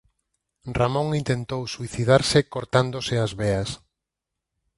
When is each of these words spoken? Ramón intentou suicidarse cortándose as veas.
Ramón 0.79 1.07
intentou 1.21 1.61
suicidarse 1.75 2.39
cortándose 2.53 3.15
as 3.25 3.31
veas. 3.41 3.69